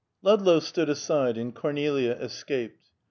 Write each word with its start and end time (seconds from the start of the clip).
Ludlow 0.23 0.59
stood 0.59 0.89
aside 0.89 1.37
and 1.37 1.53
Cornelia 1.53 2.13
escaped. 2.13 2.89